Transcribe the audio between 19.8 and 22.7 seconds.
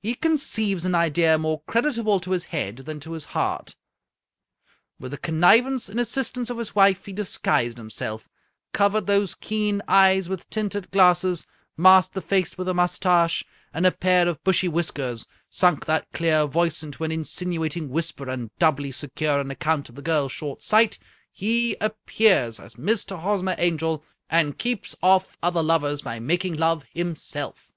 of the girl's short sight, he appears